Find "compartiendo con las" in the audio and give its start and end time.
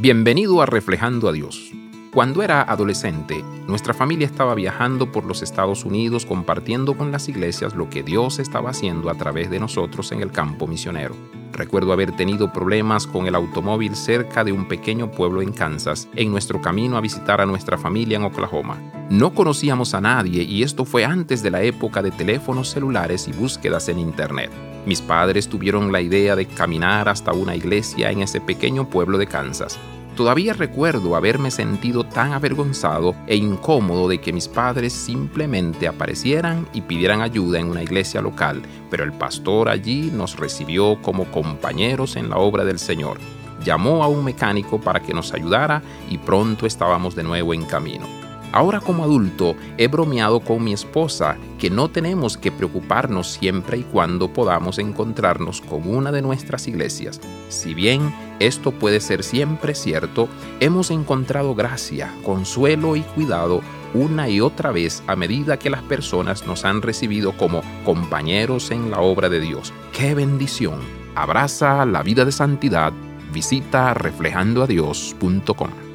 6.24-7.28